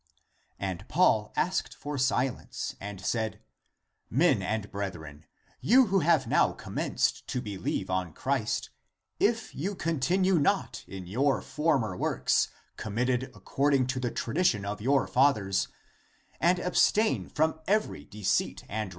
^ 0.01 0.03
And 0.57 0.87
Paul 0.87 1.31
asked 1.35 1.75
for 1.75 1.95
silence, 1.99 2.75
and 2.81 2.99
said:" 2.99 3.39
Men 4.23 4.41
and 4.41 4.71
brethren, 4.71 5.25
you 5.59 5.85
who 5.89 5.99
have 5.99 6.25
now 6.25 6.53
commenced 6.53 7.27
to 7.27 7.39
believe 7.39 7.91
on 7.91 8.11
Christ, 8.11 8.71
if 9.19 9.53
you 9.53 9.75
continue 9.75 10.39
not 10.39 10.83
in 10.87 11.05
your 11.05 11.39
former 11.43 11.95
works 11.95 12.47
committed 12.77 13.25
according 13.35 13.85
to 13.93 13.99
the 13.99 14.09
tradition 14.09 14.65
of 14.65 14.81
your 14.81 15.05
fathers, 15.05 15.67
and 16.39 16.57
abstain 16.57 17.29
from 17.29 17.59
every 17.67 18.03
deceit 18.03 18.05
and 18.07 18.09
wrath, 18.09 18.09
from 18.09 18.09
all 18.09 18.09
s 18.09 18.09
A 18.09 18.09
drastic 18.09 18.49
illustration 18.49 18.69
to 18.69 18.73
I 18.73 18.83
Cor. 18.85 18.89